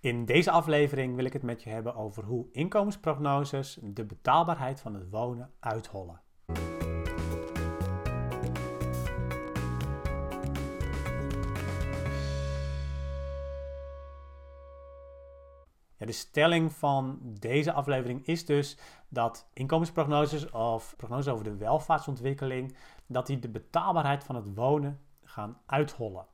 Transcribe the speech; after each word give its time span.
In 0.00 0.24
deze 0.24 0.50
aflevering 0.50 1.16
wil 1.16 1.24
ik 1.24 1.32
het 1.32 1.42
met 1.42 1.62
je 1.62 1.70
hebben 1.70 1.94
over 1.94 2.24
hoe 2.24 2.46
inkomensprognoses 2.52 3.78
de 3.82 4.04
betaalbaarheid 4.04 4.80
van 4.80 4.94
het 4.94 5.10
wonen 5.10 5.50
uithollen. 5.60 6.20
De 15.96 16.12
stelling 16.12 16.72
van 16.72 17.18
deze 17.22 17.72
aflevering 17.72 18.26
is 18.26 18.46
dus 18.46 18.78
dat 19.08 19.48
inkomensprognoses 19.52 20.50
of 20.50 20.94
prognoses 20.96 21.32
over 21.32 21.44
de 21.44 21.56
welvaartsontwikkeling, 21.56 22.76
dat 23.06 23.26
die 23.26 23.38
de 23.38 23.48
betaalbaarheid 23.48 24.24
van 24.24 24.34
het 24.34 24.54
wonen 24.54 25.00
gaan 25.24 25.60
uithollen. 25.66 26.26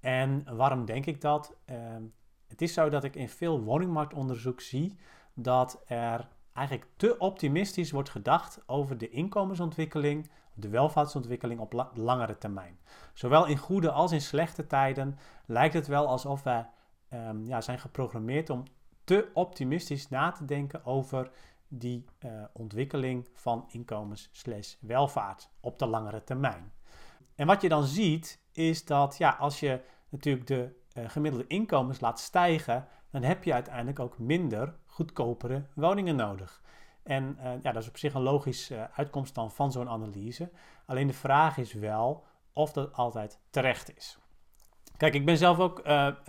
En 0.00 0.56
waarom 0.56 0.84
denk 0.84 1.06
ik 1.06 1.20
dat? 1.20 1.56
Ehm, 1.64 2.02
het 2.46 2.62
is 2.62 2.72
zo 2.72 2.88
dat 2.88 3.04
ik 3.04 3.16
in 3.16 3.28
veel 3.28 3.60
woningmarktonderzoek 3.60 4.60
zie 4.60 4.98
dat 5.34 5.82
er 5.86 6.28
eigenlijk 6.52 6.88
te 6.96 7.18
optimistisch 7.18 7.90
wordt 7.90 8.10
gedacht 8.10 8.62
over 8.66 8.98
de 8.98 9.08
inkomensontwikkeling, 9.08 10.30
de 10.54 10.68
welvaartsontwikkeling 10.68 11.60
op 11.60 11.90
langere 11.94 12.38
termijn. 12.38 12.78
Zowel 13.12 13.46
in 13.46 13.56
goede 13.56 13.90
als 13.90 14.12
in 14.12 14.20
slechte 14.20 14.66
tijden 14.66 15.18
lijkt 15.46 15.74
het 15.74 15.86
wel 15.86 16.06
alsof 16.06 16.42
wij 16.42 16.68
um, 17.10 17.46
ja, 17.46 17.60
zijn 17.60 17.78
geprogrammeerd 17.78 18.50
om 18.50 18.62
te 19.04 19.30
optimistisch 19.34 20.08
na 20.08 20.30
te 20.30 20.44
denken 20.44 20.84
over 20.84 21.30
die 21.68 22.04
uh, 22.24 22.44
ontwikkeling 22.52 23.28
van 23.32 23.64
inkomens/welvaart 23.68 25.48
op 25.60 25.78
de 25.78 25.86
langere 25.86 26.24
termijn. 26.24 26.72
En 27.34 27.46
wat 27.46 27.62
je 27.62 27.68
dan 27.68 27.84
ziet 27.84 28.40
is 28.52 28.84
dat 28.84 29.16
ja, 29.18 29.30
als 29.30 29.60
je 29.60 29.80
natuurlijk 30.08 30.46
de 30.46 30.84
gemiddelde 31.06 31.46
inkomens 31.46 32.00
laat 32.00 32.20
stijgen, 32.20 32.86
dan 33.10 33.22
heb 33.22 33.44
je 33.44 33.52
uiteindelijk 33.52 34.00
ook 34.00 34.18
minder 34.18 34.74
goedkopere 34.86 35.66
woningen 35.74 36.16
nodig. 36.16 36.62
En 37.02 37.38
uh, 37.38 37.44
ja, 37.62 37.72
dat 37.72 37.82
is 37.82 37.88
op 37.88 37.96
zich 37.96 38.14
een 38.14 38.22
logische 38.22 38.90
uitkomst 38.94 39.34
dan 39.34 39.50
van 39.50 39.72
zo'n 39.72 39.88
analyse. 39.88 40.50
Alleen 40.86 41.06
de 41.06 41.12
vraag 41.12 41.56
is 41.56 41.72
wel 41.72 42.24
of 42.52 42.72
dat 42.72 42.92
altijd 42.92 43.40
terecht 43.50 43.96
is. 43.96 44.18
Kijk, 44.96 45.14
ik 45.14 45.24
ben 45.24 45.36
zelf 45.36 45.58
ook 45.58 45.82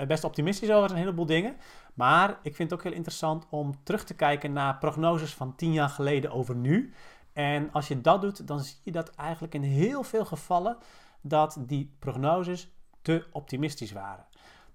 best 0.07 0.23
optimistisch 0.23 0.71
over 0.71 0.91
een 0.91 0.97
heleboel 0.97 1.25
dingen. 1.25 1.57
Maar 1.93 2.39
ik 2.41 2.55
vind 2.55 2.69
het 2.69 2.79
ook 2.79 2.85
heel 2.85 2.95
interessant 2.95 3.47
om 3.49 3.83
terug 3.83 4.03
te 4.03 4.13
kijken 4.13 4.53
naar 4.53 4.77
prognoses 4.77 5.33
van 5.33 5.55
tien 5.55 5.73
jaar 5.73 5.89
geleden 5.89 6.31
over 6.31 6.55
nu. 6.55 6.93
En 7.33 7.71
als 7.71 7.87
je 7.87 8.01
dat 8.01 8.21
doet, 8.21 8.47
dan 8.47 8.59
zie 8.59 8.77
je 8.83 8.91
dat 8.91 9.09
eigenlijk 9.09 9.53
in 9.53 9.61
heel 9.61 10.03
veel 10.03 10.25
gevallen 10.25 10.77
dat 11.21 11.57
die 11.59 11.95
prognoses 11.99 12.69
te 13.01 13.27
optimistisch 13.31 13.91
waren. 13.91 14.25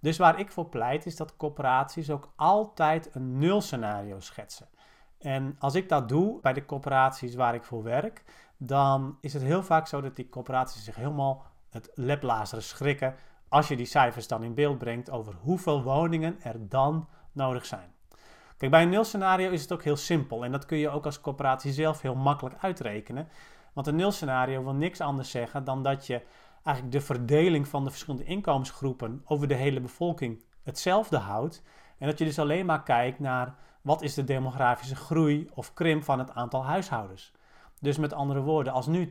Dus 0.02 0.18
waar 0.18 0.38
ik 0.38 0.52
voor 0.52 0.68
pleit 0.68 1.06
is 1.06 1.16
dat 1.16 1.36
corporaties 1.36 2.10
ook 2.10 2.32
altijd 2.36 3.14
een 3.14 3.38
nulscenario 3.38 4.20
schetsen. 4.20 4.68
En 5.18 5.56
als 5.58 5.74
ik 5.74 5.88
dat 5.88 6.08
doe 6.08 6.40
bij 6.40 6.52
de 6.52 6.64
corporaties 6.64 7.34
waar 7.34 7.54
ik 7.54 7.64
voor 7.64 7.82
werk, 7.82 8.24
dan 8.56 9.18
is 9.20 9.32
het 9.32 9.42
heel 9.42 9.62
vaak 9.62 9.86
zo 9.86 10.00
dat 10.00 10.16
die 10.16 10.28
corporaties 10.28 10.84
zich 10.84 10.96
helemaal 10.96 11.46
het 11.70 11.90
leplazeren 11.94 12.64
schrikken 12.64 13.14
als 13.48 13.68
je 13.68 13.76
die 13.76 13.86
cijfers 13.86 14.28
dan 14.28 14.42
in 14.42 14.54
beeld 14.54 14.78
brengt 14.78 15.10
over 15.10 15.34
hoeveel 15.40 15.82
woningen 15.82 16.36
er 16.42 16.68
dan 16.68 17.08
nodig 17.32 17.66
zijn. 17.66 17.94
Kijk, 18.56 18.70
bij 18.70 18.82
een 18.82 18.88
nulscenario 18.88 19.50
is 19.50 19.62
het 19.62 19.72
ook 19.72 19.82
heel 19.82 19.96
simpel 19.96 20.44
en 20.44 20.52
dat 20.52 20.66
kun 20.66 20.78
je 20.78 20.88
ook 20.88 21.04
als 21.04 21.20
corporatie 21.20 21.72
zelf 21.72 22.00
heel 22.00 22.14
makkelijk 22.14 22.56
uitrekenen. 22.60 23.28
Want 23.72 23.86
een 23.86 23.96
nulscenario 23.96 24.64
wil 24.64 24.74
niks 24.74 25.00
anders 25.00 25.30
zeggen 25.30 25.64
dan 25.64 25.82
dat 25.82 26.06
je 26.06 26.22
eigenlijk 26.62 26.96
de 26.96 27.04
verdeling 27.04 27.68
van 27.68 27.84
de 27.84 27.90
verschillende 27.90 28.24
inkomensgroepen 28.24 29.22
over 29.24 29.48
de 29.48 29.54
hele 29.54 29.80
bevolking 29.80 30.44
hetzelfde 30.62 31.16
houdt. 31.18 31.62
En 31.98 32.06
dat 32.06 32.18
je 32.18 32.24
dus 32.24 32.38
alleen 32.38 32.66
maar 32.66 32.82
kijkt 32.82 33.18
naar 33.18 33.54
wat 33.82 34.02
is 34.02 34.14
de 34.14 34.24
demografische 34.24 34.96
groei 34.96 35.48
of 35.54 35.74
krimp 35.74 36.04
van 36.04 36.18
het 36.18 36.34
aantal 36.34 36.64
huishoudens. 36.64 37.32
Dus 37.80 37.98
met 37.98 38.12
andere 38.12 38.40
woorden, 38.40 38.72
als 38.72 38.86
nu 38.86 39.10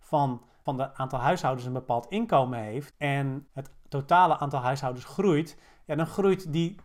van, 0.00 0.42
van 0.62 0.80
het 0.80 0.94
aantal 0.94 1.18
huishoudens 1.18 1.66
een 1.66 1.72
bepaald 1.72 2.06
inkomen 2.08 2.58
heeft 2.58 2.94
en 2.98 3.46
het 3.52 3.70
totale 3.88 4.38
aantal 4.38 4.60
huishoudens 4.60 5.04
groeit, 5.04 5.56
ja, 5.84 5.94
dan 5.94 6.06
groeit 6.06 6.52
die 6.52 6.76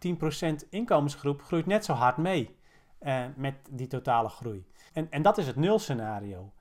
10% 0.66 0.70
inkomensgroep 0.70 1.42
groeit 1.42 1.66
net 1.66 1.86
zo 1.86 1.94
hard 1.94 2.18
mee 2.18 2.58
eh, 3.00 3.24
met 3.36 3.56
die 3.70 3.88
totale 3.88 4.30
groei. 4.30 4.66
En, 4.94 5.12
en 5.12 5.22
dat 5.22 5.38
is 5.38 5.48
het 5.48 5.56
nulscenario. 5.56 6.52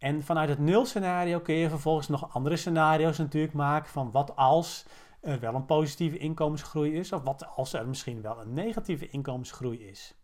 En 0.00 0.22
vanuit 0.22 0.48
het 0.48 0.58
nulscenario 0.58 1.40
kun 1.40 1.54
je 1.54 1.68
vervolgens 1.68 2.08
nog 2.08 2.34
andere 2.34 2.56
scenario's 2.56 3.18
natuurlijk 3.18 3.52
maken 3.52 3.90
van 3.90 4.10
wat 4.10 4.36
als 4.36 4.86
er 5.20 5.40
wel 5.40 5.54
een 5.54 5.64
positieve 5.64 6.18
inkomensgroei 6.18 6.94
is 6.94 7.12
of 7.12 7.22
wat 7.22 7.46
als 7.56 7.72
er 7.72 7.88
misschien 7.88 8.22
wel 8.22 8.40
een 8.40 8.52
negatieve 8.52 9.08
inkomensgroei 9.08 9.88
is. 9.88 10.14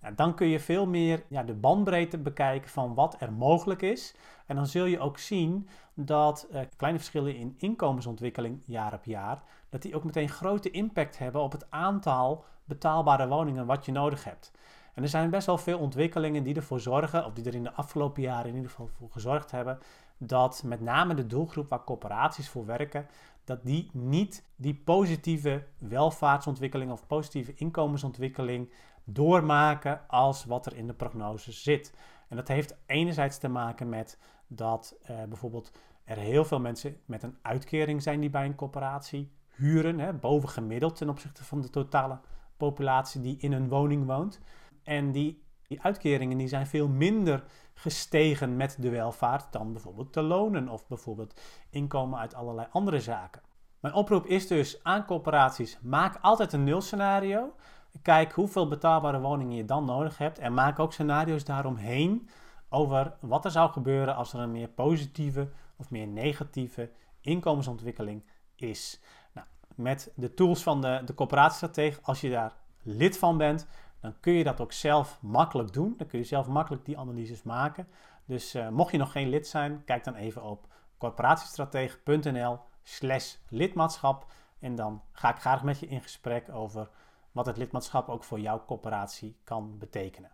Nou, 0.00 0.14
dan 0.14 0.34
kun 0.34 0.46
je 0.46 0.60
veel 0.60 0.86
meer 0.86 1.22
ja, 1.28 1.42
de 1.42 1.54
bandbreedte 1.54 2.18
bekijken 2.18 2.70
van 2.70 2.94
wat 2.94 3.16
er 3.18 3.32
mogelijk 3.32 3.82
is. 3.82 4.14
En 4.46 4.56
dan 4.56 4.66
zul 4.66 4.84
je 4.84 5.00
ook 5.00 5.18
zien 5.18 5.68
dat 5.94 6.48
uh, 6.52 6.60
kleine 6.76 6.98
verschillen 6.98 7.36
in 7.36 7.54
inkomensontwikkeling 7.58 8.62
jaar 8.66 8.92
op 8.92 9.04
jaar, 9.04 9.42
dat 9.68 9.82
die 9.82 9.94
ook 9.94 10.04
meteen 10.04 10.28
grote 10.28 10.70
impact 10.70 11.18
hebben 11.18 11.42
op 11.42 11.52
het 11.52 11.70
aantal 11.70 12.44
betaalbare 12.64 13.28
woningen 13.28 13.66
wat 13.66 13.84
je 13.84 13.92
nodig 13.92 14.24
hebt. 14.24 14.52
En 15.00 15.06
er 15.06 15.12
zijn 15.12 15.30
best 15.30 15.46
wel 15.46 15.58
veel 15.58 15.78
ontwikkelingen 15.78 16.42
die 16.42 16.54
ervoor 16.54 16.80
zorgen, 16.80 17.24
of 17.24 17.32
die 17.32 17.44
er 17.44 17.54
in 17.54 17.62
de 17.62 17.72
afgelopen 17.72 18.22
jaren 18.22 18.48
in 18.48 18.54
ieder 18.54 18.70
geval 18.70 18.86
voor 18.86 19.10
gezorgd 19.10 19.50
hebben, 19.50 19.78
dat 20.18 20.62
met 20.64 20.80
name 20.80 21.14
de 21.14 21.26
doelgroep 21.26 21.68
waar 21.68 21.84
corporaties 21.84 22.48
voor 22.48 22.66
werken, 22.66 23.06
dat 23.44 23.64
die 23.64 23.90
niet 23.92 24.44
die 24.56 24.74
positieve 24.74 25.66
welvaartsontwikkeling 25.78 26.90
of 26.90 27.06
positieve 27.06 27.54
inkomensontwikkeling 27.54 28.72
doormaken 29.04 30.00
als 30.08 30.44
wat 30.44 30.66
er 30.66 30.76
in 30.76 30.86
de 30.86 30.94
prognose 30.94 31.52
zit. 31.52 31.94
En 32.28 32.36
dat 32.36 32.48
heeft 32.48 32.76
enerzijds 32.86 33.38
te 33.38 33.48
maken 33.48 33.88
met 33.88 34.18
dat 34.46 34.96
eh, 35.02 35.22
bijvoorbeeld 35.28 35.72
er 36.04 36.16
heel 36.16 36.44
veel 36.44 36.60
mensen 36.60 36.96
met 37.04 37.22
een 37.22 37.38
uitkering 37.42 38.02
zijn 38.02 38.20
die 38.20 38.30
bij 38.30 38.44
een 38.44 38.54
corporatie 38.54 39.32
huren, 39.48 39.98
hè, 39.98 40.12
boven 40.12 40.48
gemiddeld 40.48 40.96
ten 40.96 41.08
opzichte 41.08 41.44
van 41.44 41.60
de 41.60 41.70
totale 41.70 42.18
populatie 42.56 43.20
die 43.20 43.36
in 43.38 43.52
een 43.52 43.68
woning 43.68 44.06
woont. 44.06 44.40
En 44.82 45.12
die, 45.12 45.42
die 45.66 45.82
uitkeringen 45.82 46.38
die 46.38 46.48
zijn 46.48 46.66
veel 46.66 46.88
minder 46.88 47.44
gestegen 47.74 48.56
met 48.56 48.76
de 48.78 48.90
welvaart 48.90 49.52
dan 49.52 49.72
bijvoorbeeld 49.72 50.14
de 50.14 50.22
lonen 50.22 50.68
of 50.68 50.86
bijvoorbeeld 50.86 51.40
inkomen 51.70 52.18
uit 52.18 52.34
allerlei 52.34 52.66
andere 52.70 53.00
zaken. 53.00 53.42
Mijn 53.80 53.94
oproep 53.94 54.26
is 54.26 54.46
dus 54.46 54.84
aan 54.84 55.04
corporaties: 55.04 55.78
maak 55.82 56.18
altijd 56.20 56.52
een 56.52 56.64
nulscenario. 56.64 57.54
Kijk 58.02 58.32
hoeveel 58.32 58.68
betaalbare 58.68 59.20
woningen 59.20 59.56
je 59.56 59.64
dan 59.64 59.84
nodig 59.84 60.18
hebt 60.18 60.38
en 60.38 60.54
maak 60.54 60.78
ook 60.78 60.92
scenario's 60.92 61.44
daaromheen 61.44 62.28
over 62.68 63.16
wat 63.20 63.44
er 63.44 63.50
zou 63.50 63.70
gebeuren 63.70 64.16
als 64.16 64.32
er 64.32 64.40
een 64.40 64.50
meer 64.50 64.68
positieve 64.68 65.48
of 65.76 65.90
meer 65.90 66.06
negatieve 66.06 66.90
inkomensontwikkeling 67.20 68.24
is. 68.54 69.00
Nou, 69.32 69.46
met 69.74 70.12
de 70.14 70.34
tools 70.34 70.62
van 70.62 70.80
de, 70.80 71.02
de 71.04 71.94
als 72.02 72.20
je 72.20 72.30
daar 72.30 72.56
lid 72.82 73.18
van 73.18 73.38
bent, 73.38 73.66
dan 74.00 74.14
kun 74.20 74.32
je 74.32 74.44
dat 74.44 74.60
ook 74.60 74.72
zelf 74.72 75.18
makkelijk 75.22 75.72
doen. 75.72 75.94
Dan 75.96 76.06
kun 76.06 76.18
je 76.18 76.24
zelf 76.24 76.46
makkelijk 76.46 76.84
die 76.84 76.98
analyses 76.98 77.42
maken. 77.42 77.88
Dus 78.24 78.54
uh, 78.54 78.68
mocht 78.68 78.92
je 78.92 78.98
nog 78.98 79.12
geen 79.12 79.28
lid 79.28 79.46
zijn, 79.46 79.84
kijk 79.84 80.04
dan 80.04 80.14
even 80.14 80.42
op 80.42 80.66
corporatiestratege.nl 80.98 82.58
slash 82.82 83.36
lidmaatschap. 83.48 84.26
En 84.58 84.74
dan 84.74 85.02
ga 85.12 85.30
ik 85.30 85.40
graag 85.40 85.62
met 85.62 85.78
je 85.78 85.86
in 85.86 86.02
gesprek 86.02 86.48
over 86.52 86.88
wat 87.32 87.46
het 87.46 87.56
lidmaatschap 87.56 88.08
ook 88.08 88.24
voor 88.24 88.40
jouw 88.40 88.64
corporatie 88.64 89.36
kan 89.44 89.78
betekenen. 89.78 90.30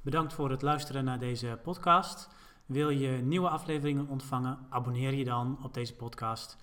Bedankt 0.00 0.32
voor 0.32 0.50
het 0.50 0.62
luisteren 0.62 1.04
naar 1.04 1.18
deze 1.18 1.58
podcast. 1.62 2.28
Wil 2.66 2.90
je 2.90 3.08
nieuwe 3.08 3.48
afleveringen 3.48 4.08
ontvangen? 4.08 4.58
Abonneer 4.70 5.14
je 5.14 5.24
dan 5.24 5.58
op 5.62 5.74
deze 5.74 5.94
podcast. 5.94 6.56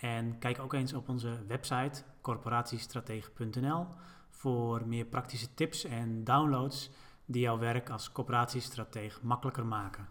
En 0.00 0.38
kijk 0.38 0.58
ook 0.58 0.72
eens 0.72 0.92
op 0.92 1.08
onze 1.08 1.44
website 1.46 2.02
corporatiestratege.nl 2.20 3.86
voor 4.36 4.86
meer 4.86 5.04
praktische 5.04 5.54
tips 5.54 5.84
en 5.84 6.24
downloads 6.24 6.90
die 7.24 7.42
jouw 7.42 7.58
werk 7.58 7.90
als 7.90 8.12
coöperatiestratege 8.12 9.18
makkelijker 9.22 9.66
maken. 9.66 10.08